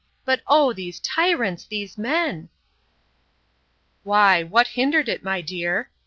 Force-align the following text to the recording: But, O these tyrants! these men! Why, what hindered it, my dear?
But, 0.25 0.41
O 0.47 0.73
these 0.73 0.99
tyrants! 0.99 1.63
these 1.63 1.95
men! 1.95 2.49
Why, 4.01 4.41
what 4.41 4.69
hindered 4.69 5.07
it, 5.07 5.23
my 5.23 5.41
dear? 5.41 5.91